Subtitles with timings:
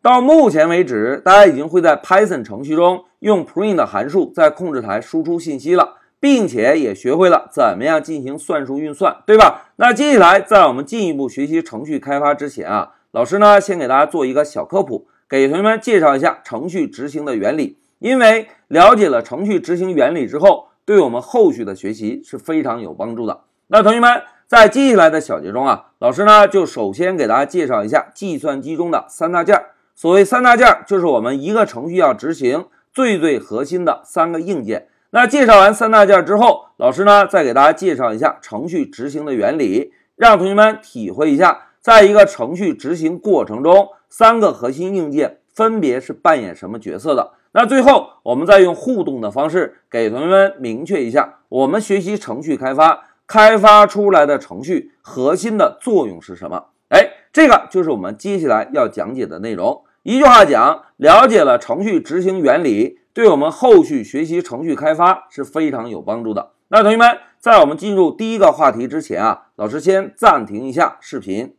[0.00, 9.72] 到目前为止，大家已经会在 Python 程序中用 print 函数在控制台输出信息了，并且也学会了怎么样进行算术运算，对吧？
[9.76, 17.78] 那接下来，在我们进一步学习程序开发之前啊，老师呢先给大家做一个小科普，给同学们介绍一下程序执行的原理。
[17.98, 23.40] 因为了解了程序执行原理之后，对我们后续的学习是非常有帮助的。
[23.66, 29.70] 那同学们在接下来的小节中啊，老师呢就首先给大家介绍一下计算机中的三大件儿。
[30.00, 34.86] 所谓三大件，就是我们一个程序要执行最最核心的三个硬件。
[35.10, 47.32] 那介绍完三大件之后，老师呢再给大家介绍一下程序执行的原理，让同学们体会一下，在一个程序执行过程中，三个核心硬件分别是扮演什么角色的。
[47.50, 56.66] 那最后，我们再用互动的方式给同学们明确一下，我们学习程序开发开发出来的程序核心的作用是什么？
[56.90, 59.82] 哎，这个就是我们接下来要讲解的内容。
[60.08, 66.52] 一句话讲，了解了程序执行原理，对我们后续学习程序开发是非常有帮助的。
[66.68, 71.56] 那同学们，在我们进入第一个话题之前啊，老师先暂停一下视频。